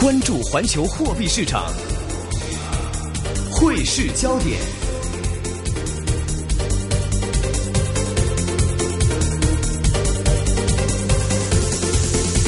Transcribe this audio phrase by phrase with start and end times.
[0.00, 1.66] 关注环球货币市场，
[3.50, 4.60] 汇市焦点。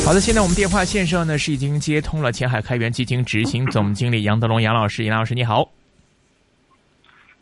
[0.04, 5.77] 好的，现在我们电话线上呢是已经接通了前海开源基金执行总经理杨德龙杨老师，杨老师你好。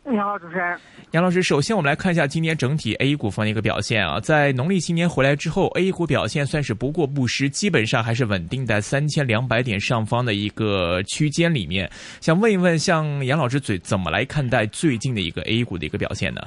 [0.09, 0.79] 你好，主持人。
[1.11, 11.89] 杨老师，首先我们来看一下今年整体 A 股方的一个表现啊，在农历新年回来之后，A 股表现算是不过不失，基本上还是稳定在三千两百点上方的一个区间里面。
[12.21, 16.41] 想问一问，像杨老师嘴怎么来看待最近的一个 A 股的一个表现呢？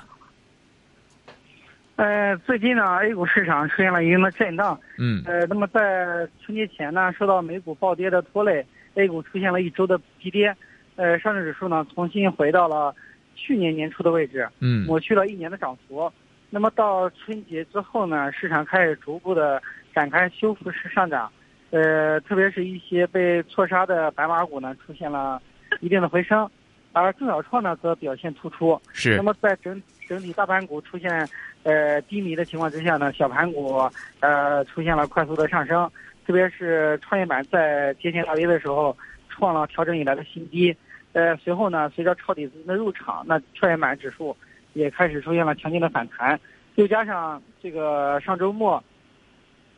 [1.97, 4.81] 呃，最近呢，A 股市场出现了一定的震荡。
[4.97, 5.23] 嗯。
[5.27, 10.57] 呃，那么在春节前呢，受到美股暴跌的拖累，A 股出现了一周的急跌。
[10.97, 12.95] 呃，上证指数呢，重新回到了。
[13.43, 16.13] 去年年初的位置，嗯，抹去了一年的涨幅。
[16.51, 19.63] 那么到春节之后呢，市场开始逐步的
[19.95, 21.33] 展开修复式上涨，
[21.71, 25.41] 呃，特别是一些被错杀的白马股呢，出现了
[25.81, 26.49] 一定的回升，
[26.93, 28.79] 而中小创呢则表现突出。
[28.93, 29.17] 是。
[29.17, 31.27] 那么在整整体大盘股出现
[31.63, 33.89] 呃低迷的情况之下呢，小盘股
[34.21, 35.91] 呃出现了快速的上升，
[36.27, 38.95] 特别是创业板在接近大跌的时候，
[39.29, 40.77] 创了调整以来的新低。
[41.13, 44.37] 呃，随后呢，随着抄底资金的入场，那创业板指数
[44.75, 46.39] 也开始出现了强劲的反弹。
[46.77, 48.83] 又加上这个上周末，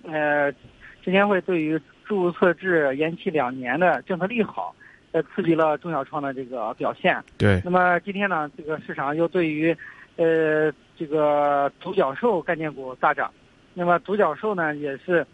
[0.03, 0.53] 呃，
[1.03, 4.75] 证监会对于注册制延期两年的政策利好，
[5.13, 7.19] 呃，刺激了中小创的这个表现。
[7.39, 7.63] 对。
[7.65, 9.75] 那么今天呢，这个市场又对于
[10.17, 13.33] 呃这个独角兽概念股大涨。
[13.73, 15.27] 那么独角兽呢，也是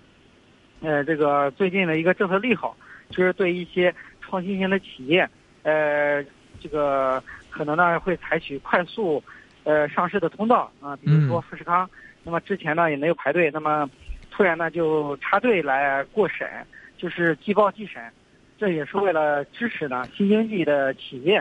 [0.81, 2.77] 呃这个最近的一个政策利好，
[3.11, 5.29] 就是对一些创新型的企业。
[5.63, 6.25] 呃，
[6.61, 9.23] 这个可能呢会采取快速，
[9.65, 11.89] 呃上市的通道啊，比如说富士康，
[12.23, 13.89] 那么之前呢也没有排队，那么
[14.31, 16.49] 突然呢就插队来过审，
[16.97, 18.03] 就是即报即审，
[18.59, 21.39] 这也是为了支持呢新经济的企业，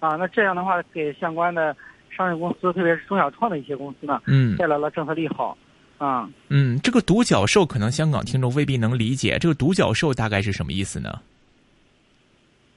[0.00, 1.76] 啊，那这样的话给相关的
[2.10, 5.56] 上市公司，特别是中小创的一些公司呢，嗯，带来了政策利好，
[5.98, 11.20] 啊，嗯，这个独角兽可能香港听众未必能理解，这个独角兽大概是什么意思呢？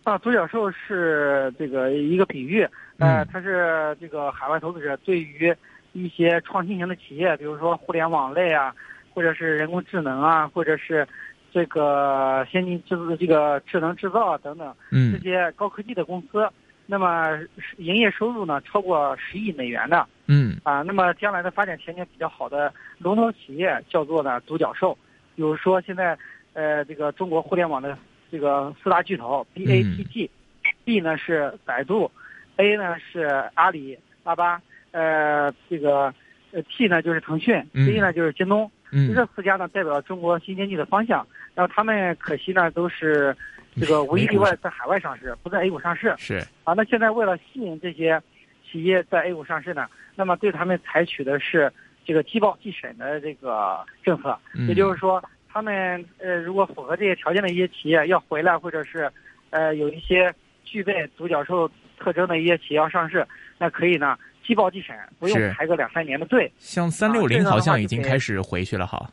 [0.04, 2.68] 啊，独角兽是这个一个比喻，
[2.98, 5.56] 呃，它是这个海外投资者对于
[5.94, 8.74] 一些创新型的企业，比如说互联网类啊，
[9.14, 11.08] 或者是人工智能啊，或者是
[11.54, 16.50] 这个先进制这个智能制造等等，嗯，这些高科技的公司，
[16.88, 17.38] 那么
[17.78, 24.98] 营业收入呢超过十亿美元的，嗯，啊，那么将来的发展前景比较好的龙头企业叫做呢独角兽，
[25.36, 26.18] 比如说现在
[26.54, 27.96] 呃这个中国互联网的。
[28.32, 32.10] 这个四大巨头 B A T G，B 呢是百度
[32.56, 33.24] ，A 呢是
[33.56, 34.62] 阿里巴巴，
[34.92, 36.14] 呃，这个
[36.52, 38.72] 呃 T 呢就是腾讯，C 呢就是京东，
[39.14, 41.28] 这四家呢代表中国新经济的方向。
[41.54, 43.36] 然后他们可惜呢都是
[43.78, 46.16] 这个无一例外在海外上市，不在 A 股上市。
[46.18, 48.22] 是啊，那现在为了吸引这些
[48.66, 51.70] 企业在 A 股上市呢，那么对他们采取的是
[52.06, 54.40] 这个即报即审的这个政策，
[54.70, 55.22] 也就是说。
[55.54, 59.12] 他们呃，如果符合这些条件的一些企业要回来，或者是，
[59.50, 61.70] 呃，有一些具备独角兽
[62.00, 66.50] 特征的一些企业要上市，那可以呢，即报即审，不用排个两三年的队。
[66.58, 69.10] 像三六零好像已经开始回去了哈。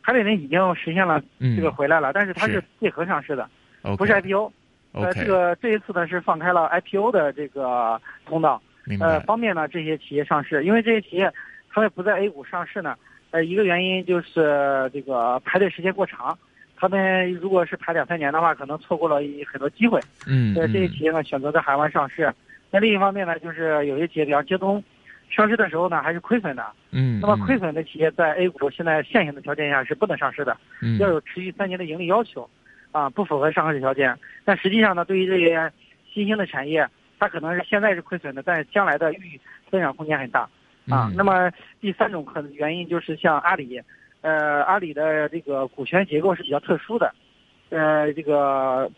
[0.00, 3.48] 海里人已经实现了这个回来了，但是它是配合上市的，
[3.96, 4.52] 不是 IPO。
[4.92, 8.60] 呃，这个这一次呢是放开了 IPO 的这个通道，
[8.98, 11.32] 呃，方便呢这些企业上市，因为这些企业
[11.72, 12.96] 他们不在 A 股上市呢。
[13.30, 16.36] 呃，一个原因就是这个排队时间过长，
[16.76, 19.20] 他们如果是排两三年的话，可能错过了
[19.50, 20.00] 很多机会。
[20.26, 22.32] 嗯，所以这些企业呢选择在海外上市。
[22.70, 24.82] 那另一方面呢，就是有些企业，比方京东，
[25.28, 26.64] 上市的时候呢还是亏损的。
[26.90, 30.56] 嗯，那么亏损的企业在 A 股现在现行的条件下是不能上市的，
[30.98, 32.48] 要有持续三年的盈利要求，
[32.90, 34.16] 啊，不符合上市条件。
[34.44, 35.70] 但实际上呢，对于这些
[36.12, 36.84] 新兴的产业，
[37.18, 40.48] 它可能是现在是亏损的，但是将来的预增长空间很大。
[40.90, 43.80] 啊，那么第三种可能原因就是像阿里，
[44.20, 47.14] 呃，阿里的这个股权结构是比较特殊的，
[47.70, 48.90] 呃，这个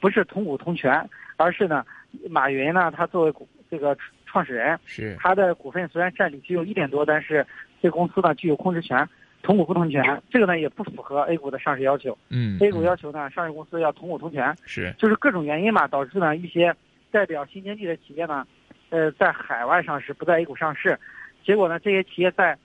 [0.00, 1.84] 不是同股同权，而是呢，
[2.28, 5.16] 马云呢，他作为股这个创始人，是。
[5.18, 7.46] 他的股份虽然占比只有一点多，但是
[7.80, 9.08] 对公司呢具有控制权，
[9.42, 12.16] 同股不同权，这个呢也不符合 A 股的上市要求。
[12.28, 16.74] 嗯，A 股要求呢，上市公司要同股同权，是，就是各种原因嘛，导致呢一些
[17.10, 18.46] 代表新经济的企业呢，
[18.90, 20.98] 呃，在海外上市，不在 A 股上市。
[21.44, 22.56] 结果呢，这些企业在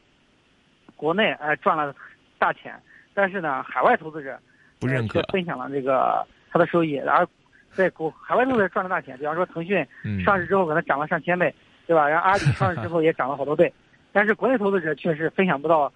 [0.96, 1.94] 国内哎赚了
[2.38, 2.74] 大钱，
[3.14, 4.38] 但是呢，海外投资者
[4.80, 7.28] 不认可，分享了这个他的收益，而
[7.72, 9.18] 在国海外投资者赚了大钱。
[9.18, 9.86] 比方说，腾讯
[10.24, 11.54] 上市之后可能涨了上千倍，
[11.88, 12.08] 对吧？
[12.08, 13.72] 然后阿里上市之后也涨了好多倍，
[14.14, 15.92] 但是国内投资者却是分享不到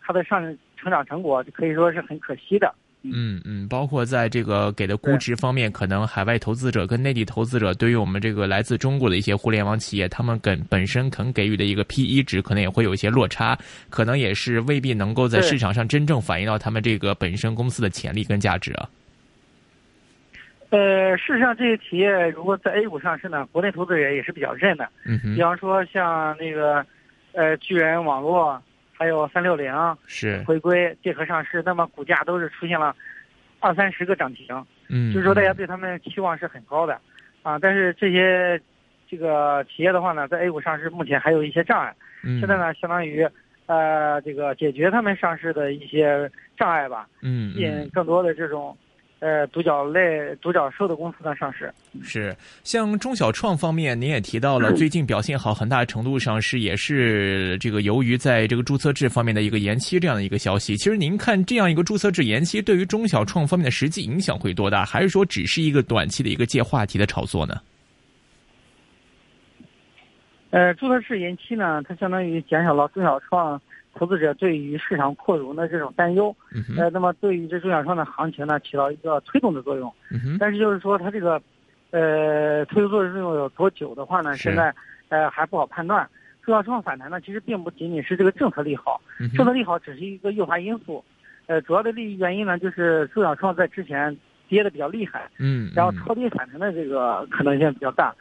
[0.00, 0.40] 他的上
[0.76, 2.72] 成长成果，可以说是很可惜的
[3.04, 13.58] 嗯嗯，包括在这个给的估值方面，可能海外投资者跟内地投资者对于我们这个来自中国的一些互联网企业，他们跟本身肯给予的一个 P E 值，可能也会有一些落差，
[13.90, 18.88] 可能也是未必能够在市场上真正反映到他们这个本身公司的潜力跟价值啊。
[20.70, 24.88] 呃，事实上，这些企业如果在 A 股上市呢，国内投资人也是比较认的。
[25.04, 26.84] 嗯哼比，方说像那个，
[27.32, 28.60] 呃，巨人网络，
[28.96, 29.72] 还有三六零
[30.06, 32.94] 是，回归借壳上市，那么股价都是出现了
[33.60, 34.46] 二三十个涨停，
[34.88, 36.98] 嗯，就是说大家对他们期望是很高的，
[37.42, 38.60] 啊，但是这些
[39.08, 43.28] 这个企业的话呢，在 A 股上市目前还有一些障碍，嗯，现在呢，相当于
[43.66, 48.76] 呃这个解决他们上市的一些障碍吧，嗯，嗯，吸引更多的这种
[49.24, 51.72] 呃独角类独角兽的公司呢上市。
[52.02, 60.76] 是，像中小创方面，您也提到了，最近表现好，很大程度上是也是这个由于在这个注册制方面的一个延期这样的一个消息。
[60.76, 64.84] 其实您看这样一个注册制延期，对于中小创方面的实际影响会多大？
[64.84, 67.58] 还是说只是一个短期的一个借话题的炒作呢？
[70.54, 73.60] 呃，注册制延期呢，它相当于减少了中小创
[73.92, 76.32] 投资者对于市场扩容的这种担忧。
[76.54, 79.92] 嗯，呃，那么对于这中小创的行情呢，起到一个推动的作用。
[80.12, 81.42] 嗯，但是就是说，它这个
[81.90, 84.72] 呃推动作用有多久的话呢，现在
[85.08, 86.08] 呃还不好判断。
[86.44, 91.04] 中小创反弹呢，其实并不仅仅是这个政策利好，嗯，政策利好只是一个诱发因素。
[91.46, 94.16] 呃，主要的利益原因呢，就是中小创在之前
[94.48, 98.14] 跌的比较厉害，嗯，然后嗯超跌反弹的这个可能性比较大，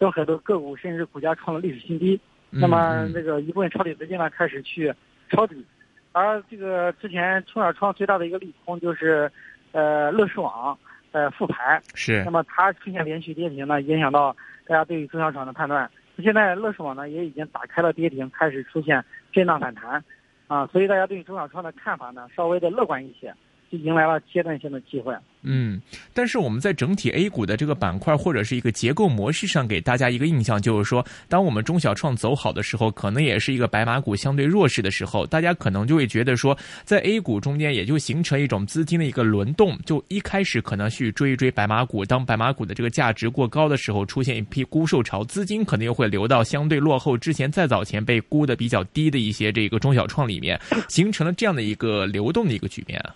[0.00, 2.20] 有很多个股甚至股价创了历史新低。
[2.50, 3.12] 那么嗯。
[3.12, 4.92] 这个一部分抄底资金呢开始去
[5.30, 5.64] 抄底，
[6.12, 9.30] 而这个之前中小创最大的一个利空就是，
[9.72, 10.76] 呃，乐视网
[11.12, 12.24] 呃复牌，是。
[12.24, 14.34] 那么它出现连续跌停呢，影响到
[14.66, 15.88] 大家对于中小创的判断。
[16.22, 19.02] 现在乐视网呢也已经打开了跌停，开始出现
[19.32, 20.02] 震荡反弹，
[20.48, 23.34] 啊，所以大家对于中小创的看法呢稍微的乐观一些，就
[23.70, 25.14] 就迎来了阶段性的机会。
[25.42, 25.80] 嗯，
[26.12, 53.14] 但是我们在整体 A 股的这个板块或者是一个结构模式上，给大家一个印象，就是说，当我们中小创走好的时候，可能也是一个白马股相对弱势的时候，大家可能就会觉得说，在 A 股中间也就形成一种资金的一个轮动，就一开始可能去追一追白马股，当白马股的这个价值过高的时候，出现一批估售潮，资金可能又会流到相对落后之前再早前被估的比较低的一些这个中小创里面，形成了这样的一个流动的一个局面啊。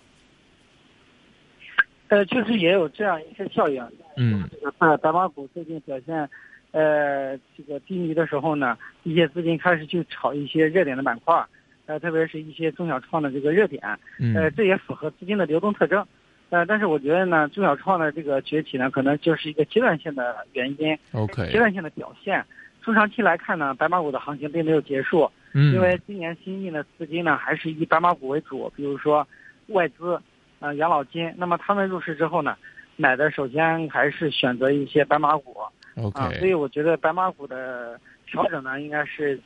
[2.07, 3.83] 呃，确实也有这样一些效应。
[4.17, 6.29] 嗯这个白白马股最近表现，
[6.71, 11.43] 呃，这个低迷的时候呢，一些资金开始去炒一些热点的板块，
[11.85, 16.05] 呃，特别是一些中小创的这个热点，呃，嗯这也符合资金的流动特征。
[16.51, 22.45] 呃，但是我觉得呢，中小创的这个崛起呢，可能就是一个阶段性的原因，阶，OK，阶段性的表现。
[22.83, 29.27] 中长期来看呢，白马股的行情并没有结束，嗯，因为今年新进的资金呢，还是以白马股为主，比如说
[29.69, 30.21] 外资、
[30.59, 31.33] 呃养老金。
[31.37, 32.55] 那么他们入市之后呢，
[32.95, 39.39] 买的首先还是选择一些白马股啊，所 OK，以我觉得白马股的调整呢，应该是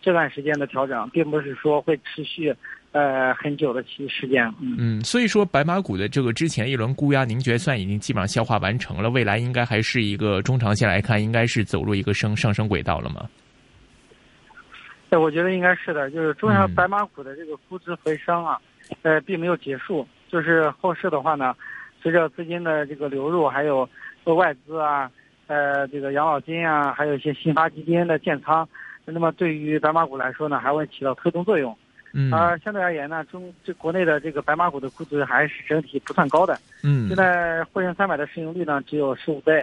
[0.00, 2.54] 这段时间的调整，并不是说会持续
[2.92, 4.44] 呃很久的期时间。
[4.60, 9.08] 嗯，嗯，所以说白马股的这个之前一轮估压，您觉得算已经基本上消化完成了？
[9.08, 13.28] 未来应该还是一个中长线来看，应该是走入一个升上升轨道了吗？
[15.08, 18.58] 对，我觉得应该是的，就是中小嗯白马股的这个估值回升啊，
[19.02, 21.54] 呃，并没有结束，就是后市的话呢，
[22.00, 23.86] 随着资金的这个流入，还有
[24.24, 25.10] 外资啊，
[25.46, 28.66] 呃，这个养老金啊，还有一些新发基金的建仓，
[29.04, 31.76] 那么对于白马股来说呢，还会起到推动作用。
[32.14, 36.58] 嗯而相对而言呢，中这国内的这个白马股的估值还是整体不算高的。
[36.82, 39.62] 嗯现在沪深三百的市盈率呢只有十五倍，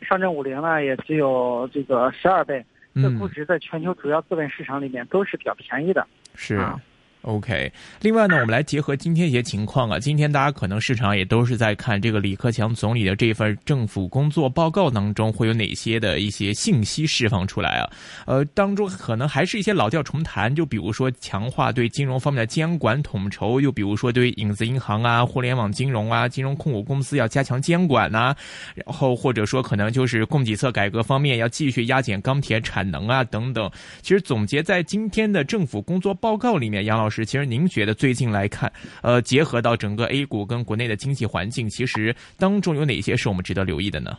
[0.00, 2.64] 上证五零呢也只有这个十二倍，
[2.94, 6.04] 这嗯估值在全球主要资本市场里面都是比较便宜的。
[6.34, 6.80] 是啊。
[7.22, 9.98] OK，另外呢，我们来结合今天一些情况啊。
[9.98, 17.90] 今天大家可能市场也都是在看这个李克强总理的这份政府工作报告当中会有哪些的一些信息释放出来啊？
[18.24, 28.34] 呃，当中可能还是一些老调重弹，就比如说强化对金融方面的监管统筹，又比如说对影子银行啊、互联网金融啊、金融控股公司要加强监管呐、
[28.74, 33.70] 然后或者说可能就是供给侧改革方面要继续压减钢铁产能啊等等。
[34.00, 44.16] 其实总结在今天的政府工作报告里面，杨老师，其实您觉得最近来看，呃，结合到整个 A 股跟国内的经济环境，其实当中有哪些是我们值得留意的呢？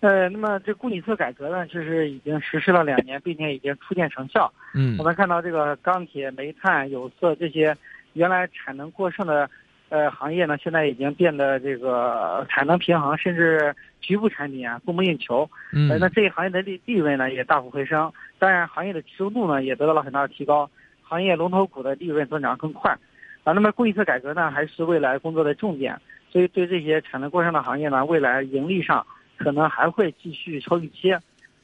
[0.00, 4.52] 呃，那么这供给侧改革呢，就是已经实施了两年，并且已经初见成效。
[4.74, 7.74] 嗯我们看到这个钢铁、煤炭、有色这些
[8.12, 9.50] 原来产能过剩的
[9.88, 15.48] 呃行业呢，现在已经变得这个产能平衡，甚至局部产品啊供不应求。
[15.72, 20.68] 嗯呃，那这一行业的利利润呢也大幅回升，当然行业的集中度呢也得到了很大的提高，
[21.02, 22.96] 行业龙头股的利润增长更快。
[23.44, 25.96] 啊，那么供给侧改革呢，还是未来工作的重点，
[26.30, 31.12] 所以对这些产能过剩的行业呢，未来盈利上可能还会继续超预期，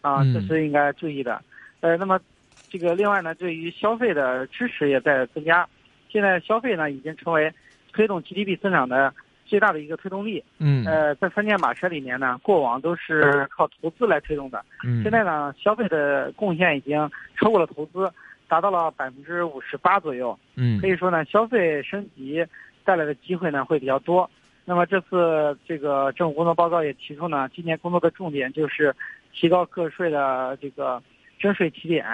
[0.01, 1.43] 啊，这是应该注意的。
[1.81, 2.21] 呃，那么
[2.71, 5.69] 这个另外呢，对于消费的支持也在增加，
[6.09, 7.53] 现在消费呢已经成为
[7.93, 9.13] 推动 GDP 增长的
[9.45, 10.43] 最大的一个推动力。
[10.59, 18.11] 嗯，呃，在三驾马车里面呢，过往都是靠投资来推动的，嗯，现在呢，消费的贡献已经超过了投资。
[18.49, 22.45] 达到了百分之五十八左右，嗯，可以说呢，消费升级
[22.85, 24.29] 带来的机会呢会比较多。
[24.67, 28.95] 那么这次这个政府工作报告也提出呢，今年工作的重点就是
[29.33, 31.03] 提高个税的这个
[31.39, 32.05] 征税起点，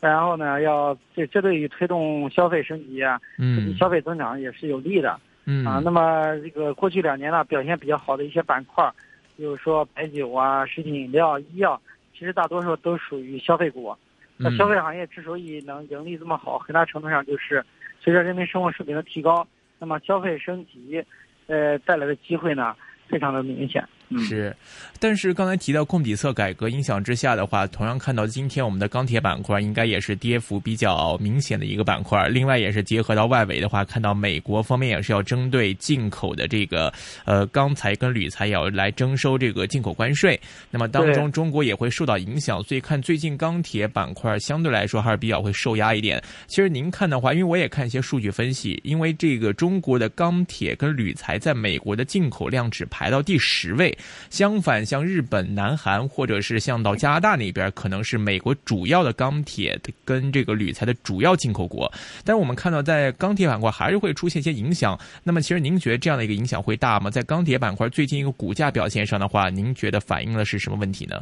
[0.00, 8.90] 然后呢，要这这对于推动消费升级啊，嗯，消费增长也是有利的，嗯啊，那么这个过去两年呢表现比较好的一些板块，
[9.36, 11.80] 比如说白酒啊、食品饮料、医药，
[12.14, 13.94] 其实大多数都属于消费股。
[14.42, 17.62] 那消费行业之所以能盈利这么好，很大程度上就是
[18.00, 19.46] 随着人民生活水平的提高，
[19.78, 21.04] 那么消费升级，
[21.46, 22.74] 呃带来的机会呢，
[23.06, 23.86] 非常的明显。
[24.18, 24.54] 是，
[24.98, 32.26] 但是刚才提到供给侧改革影响之下的话，同样看到今天我们的钢铁板块应该也是跌幅比较明显的一个板块。
[32.26, 36.92] 另外也是结合到外围的话，看到美国方面也是要针对进口的这个
[37.24, 40.38] 呃钢材跟铝材也要来征收这个进口关税。
[40.72, 46.20] 那么当中中国也会受到影响，所以看最近钢铁板块相对来说还是比较会受压一点。
[46.48, 53.96] 其实您看的话，因为我也看一些数据分析，因为这个中国的钢铁跟铝材在美国的进口量只排到第十位。
[54.30, 61.92] 相反，像日本、南韩，或者是像到加拿大那边，可能是美国主要的钢铁跟这个铝材的主要进口国。
[62.24, 64.98] 但是我们看到，在钢铁板块还是会出现一些影响。
[65.22, 67.10] 那么，其实您觉得这样的一个影响会大吗？
[67.10, 71.20] 在钢铁板块最近一个股价表现上的话，您觉得反映的是什么问题呢？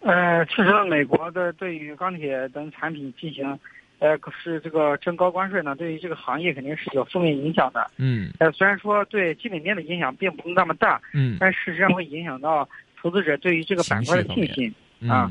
[0.00, 3.58] 呃，其实美国的对于钢铁等产品进行。
[4.02, 7.88] 呃，可是这个征高关税呢，对于这个行业肯定是有负面影响的。
[7.98, 8.32] 嗯。
[8.40, 11.00] 呃，虽然说对基本面的影响并不那么大。
[11.14, 11.36] 嗯。
[11.38, 12.68] 但事实上会影响到
[13.00, 14.74] 投资者对于这个板块的信心。
[15.08, 15.30] 啊。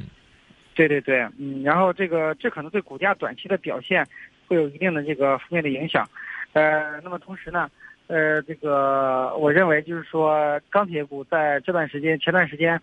[0.74, 4.08] 对对对，嗯，然后这个这可能对股价短期的表现
[4.48, 6.08] 会有一定的这个负面的影响。
[6.54, 7.70] 呃，那么同时呢，
[8.08, 12.80] 呃，这个我认为就是说钢铁股在这段时间前段时间，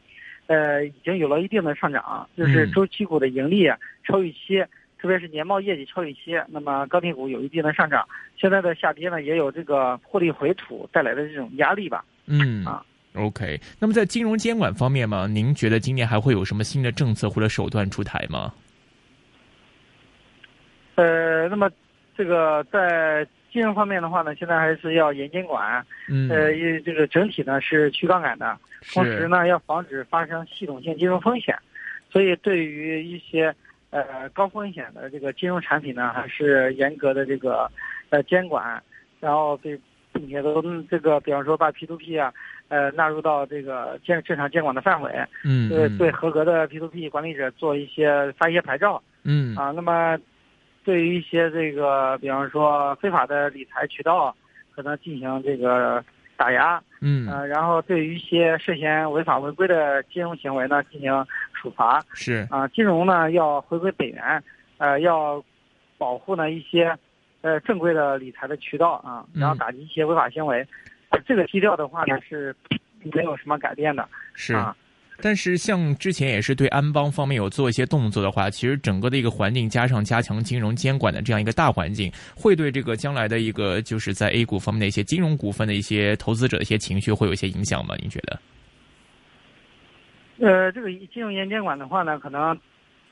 [0.49, 3.67] 呃，已经有了一定的上涨，就是周期股的盈利
[4.05, 4.63] 超预期。
[5.01, 8.05] 特别是年报业绩超预期，那么钢铁股有一定的上涨。
[8.37, 12.05] 现在的下跌呢，也有这个获利回吐带来的这种压力吧。
[12.27, 13.61] 嗯啊，OK。
[13.79, 18.53] 那么在金融监管方面嘛，您觉得今年还会有什么新的政策或者手段出台吗？
[20.97, 21.71] 呃，那么
[22.17, 25.87] 这个在金融方面的话呢，现在还是要严监管。
[26.09, 26.29] 嗯。
[26.29, 28.59] 呃，这个整体呢是去杠杆的，
[28.93, 31.57] 同时呢要防止发生系统性金融风险。
[32.11, 33.55] 所以对于一些。
[33.91, 37.71] 呃，高风险的这个金融产品呢，还是严格的这个
[38.11, 38.83] 呃监管，
[39.19, 39.81] 然后对
[40.13, 42.31] 并且都这个，比方说把 P to P 啊，
[42.69, 45.11] 呃纳入到这个监正常监管的范围，
[45.43, 49.57] 嗯，对对合格的 P to P 管理者做一些发一些牌照，嗯。
[49.57, 50.19] 啊，那么
[50.85, 54.37] 对于一些这个，比方说非法的理财渠道，
[54.75, 56.05] 可能进行这个
[56.37, 61.27] 打压，嗯，呃，然后对于一些涉嫌违法违规的金融行为呢，进行。
[61.61, 64.43] 处罚是啊，金融呢要回归本源，
[64.79, 65.43] 呃，要
[65.97, 66.97] 保护呢一些
[67.41, 70.67] 呃正规的理财的渠道啊，然后打击一些违法行为。
[71.27, 72.55] 这个基调的话呢是
[73.15, 74.07] 没有什么改变的。
[74.35, 74.77] 是啊，
[75.21, 87.95] 但是像之前也是对安邦方面有做一些动作的话，其实整个的一个环境加上加强金融监管的这样一个大环境，会对这个将来的一个就是在 A 股方面的一些金融股份的一些投资者的一些情绪会有一些影响吗？
[87.99, 88.39] 您觉得？
[90.41, 92.57] 呃，这个金融严监管的话呢，可能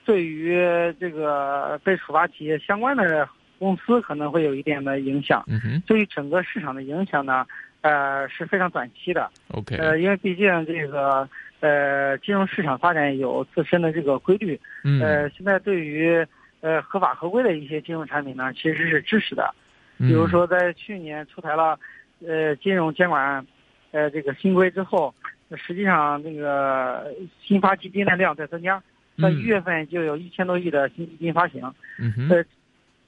[0.05, 0.55] 对于
[1.01, 3.29] 这个被处罚企业相关的
[3.59, 5.43] 公司可能会有一点的影响。
[5.49, 5.83] 嗯哼。
[5.87, 7.45] 对于整个市场的影响呢，
[7.81, 9.29] 呃，是非常短期的。
[9.49, 9.77] OK。
[9.77, 11.29] 呃，因为毕竟这个
[11.59, 14.61] 呃金融市场发展有自身的这个规律。
[14.85, 15.01] 嗯。
[15.01, 16.25] 呃，现在对于
[16.61, 19.53] 呃合法合规的一些金融产品呢，其实是支持的。
[19.99, 20.07] 嗯。
[20.07, 21.77] 比如说，在去年出台了
[22.25, 23.45] 呃金融监管
[23.91, 25.13] 呃这个新规之后。
[25.49, 28.83] 那实际上，那个新发基金的量在增加，
[29.21, 31.63] 在一月份就有一千多亿的新基金发行。
[31.99, 32.29] 嗯哼。
[32.29, 32.45] 呃，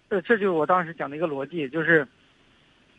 [0.09, 2.07] 这这就是我当时讲的一个逻辑，就是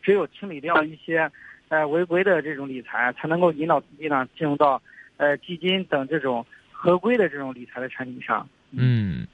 [0.02, 1.32] 只有清理掉一些
[1.70, 4.82] 呃违规的这种理财，才能够引导资金呢进入到
[5.18, 8.48] 呃基金等这种合规的这种理财的产品上。
[8.72, 9.26] 嗯。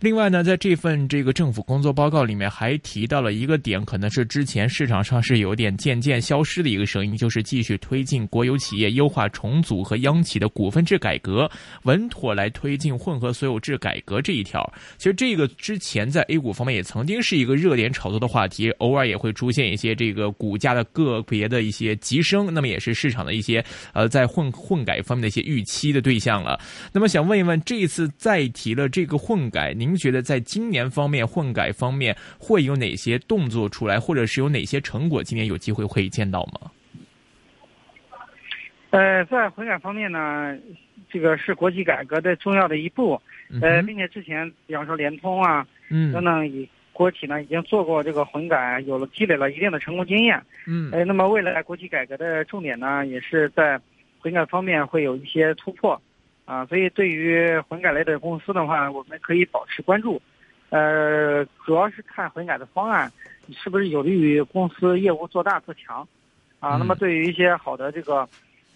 [0.00, 11.50] 另外呢，在这份这个政府工作报告里面，还提到了一个点，可能是之前市场上是有点渐渐消失的一个声音，就是继续推进国有企业优化重组和央企的股份制改革，
[11.84, 14.70] 稳妥来推进混合所有制改革这一条。
[14.98, 23.64] 其实这个之前在 A 股方面也曾经是一个热点炒作的话题，偶尔也会出现一些这个股价的个别的一些急升，那么也是市场的一些
[23.94, 26.60] 呃在混混改方面的一些预期的对象了。
[26.92, 29.94] 那么想问一问，这一次再提了这个混改，您？
[29.96, 35.22] 觉得在今年方面混改方面会有哪些动作出来，或者是有哪些成果？
[35.22, 36.70] 今年有机会可以见到吗？
[38.90, 40.54] 呃，在混改方面呢，
[41.08, 43.18] 这个是国企改革的重要的一步。
[43.62, 50.42] 呃，并且之前，比方说联通啊，嗯，等等，以国企呢已经做过这个混改，有了积累了一定的成功经验。
[50.66, 53.80] 嗯，呃，那么未来国企改革的重点呢，也是在
[54.18, 56.00] 混改方面会有一些突破。
[56.44, 60.20] 啊，所以对于混改类的公司的话，我们可以保持关注。
[60.70, 63.10] 呃，主要是看混改的方案
[63.52, 66.06] 是不是有利于公司业务做大做强。
[66.60, 68.28] 啊，那么对于一些好的这个，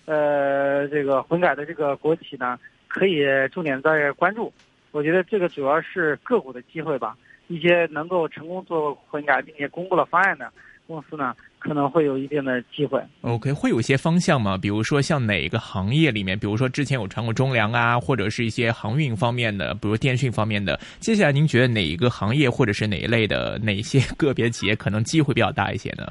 [0.05, 4.53] 呃，这个混改的这个国企呢，可以重点在关注。
[4.91, 7.17] 我觉得这个主要是个股的机会吧。
[7.47, 10.53] 一些能够成功做混改并且公布了方案的
[10.89, 11.33] 公司呢。
[11.61, 13.03] 可能会有一定的机会。
[13.23, 14.57] OK，会有一些方向吗？
[14.57, 20.79] 比如说像哪个行业里面，比如说之前有传过中粮啊，或者是一些航运方面的，比如电讯方面的。
[21.01, 26.07] 接下来您觉得哪一个行业或者是哪一类的哪些个别企业可能机会比较大一些呢？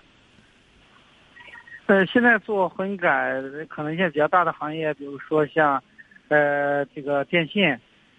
[1.85, 5.81] 呃，现在做混改可能性比较大的行业，比如说像
[6.27, 7.63] 呃这个电信，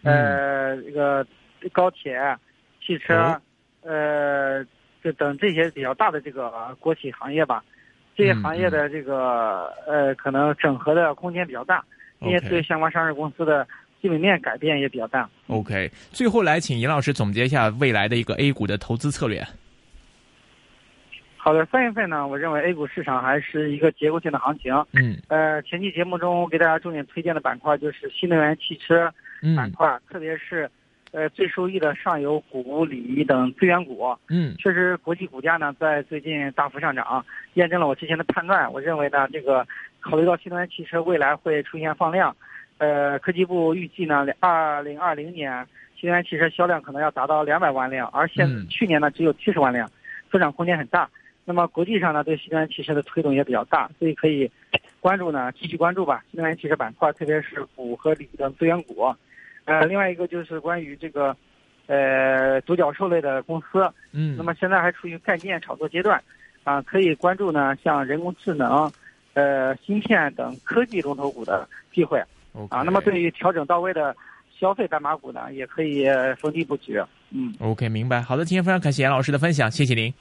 [0.02, 1.26] 呃这个
[1.74, 2.18] 高铁、
[2.80, 3.38] 汽车，
[3.82, 4.64] 呃。
[5.02, 7.62] 就等这些比较大的这个国企行业吧，
[8.16, 11.84] 这些行业的这个呃，可能整合的空间比较大，
[12.20, 13.66] 因为对相关上市公司的
[14.02, 15.28] 基本面改变也比较大。
[15.46, 19.46] OK，最后来请尹老师总结一下未来的一个 A 股的投资策略。
[21.36, 24.74] 好的，三月份呢，我认为 A 股市场还是一个结构性的行情。
[24.92, 25.16] 嗯。
[25.28, 29.12] 呃，前期节目中我给大家重点推荐的板块就是新能源汽车
[29.56, 30.68] 板块，特别是。
[31.12, 37.24] 呃，最受益的上游钴、锂等资源股，嗯，确实国际股价呢在最近大幅上涨，
[37.54, 38.70] 验证了我之前的判断。
[38.70, 39.66] 我认为呢，这个
[40.00, 42.36] 考虑到新能源汽车未来会出现放量，
[42.76, 45.66] 呃，科技部预计呢，二零二零年
[45.98, 49.90] 新能源汽车销量可能要达到两百万辆，而现去年呢只有七十万辆，
[50.30, 51.08] 增长空间很大。
[51.46, 54.50] 那么国际上呢对新能源汽车的推动也比较大，所以可以
[55.00, 59.10] 关注呢，继续关注吧，新能源汽车板块，特别是钴和锂等资源股。
[59.68, 61.36] 呃， 另外一个就是关于这个，
[61.86, 66.20] 呃，独角兽类的公司，嗯，那么现在还处于概念炒作阶段，
[66.64, 68.90] 啊，可以关注呢，像人工智能、
[69.34, 72.18] 呃，芯片等科技龙头股的机会，
[72.70, 74.16] 啊，那么对于调整到位的
[74.58, 76.06] 消费白马股呢，也可以
[76.38, 76.98] 逢低布局，
[77.30, 78.22] 嗯，OK，明白。
[78.22, 80.12] 好的，今天非常感谢严老师的分享，谢谢您。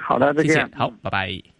[0.00, 0.70] 好的，再见。
[0.76, 1.59] 好，拜拜。